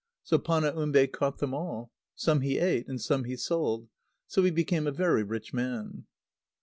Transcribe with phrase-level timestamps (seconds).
[0.23, 1.91] So Panaumbe caught them all.
[2.15, 3.87] Some he ate, and some he sold.
[4.25, 6.07] So he became a very rich man.